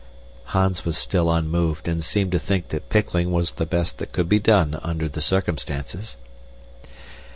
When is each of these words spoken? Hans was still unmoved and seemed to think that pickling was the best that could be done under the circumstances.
Hans 0.45 0.83
was 0.83 0.97
still 0.97 1.29
unmoved 1.31 1.87
and 1.87 2.03
seemed 2.03 2.31
to 2.31 2.39
think 2.39 2.69
that 2.69 2.89
pickling 2.89 3.31
was 3.31 3.51
the 3.51 3.67
best 3.67 3.99
that 3.99 4.11
could 4.11 4.27
be 4.27 4.39
done 4.39 4.79
under 4.81 5.07
the 5.07 5.21
circumstances. 5.21 6.17